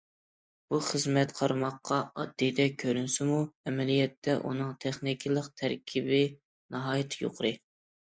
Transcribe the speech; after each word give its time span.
بۇ 0.71 0.77
خىزمەت 0.85 1.33
قارىماققا 1.39 1.99
ئاددىيدەك 2.07 2.75
كۆرۈنسىمۇ، 2.85 3.39
ئەمەلىيەتتە 3.45 4.37
ئۇنىڭ 4.41 4.75
تېخنىكىلىق 4.87 5.55
تەركىبى 5.65 6.27
ناھايىتى 6.75 7.27
يۇقىرى. 7.27 7.59